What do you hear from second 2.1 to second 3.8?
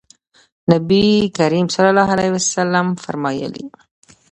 علیه وسلم فرمایلي: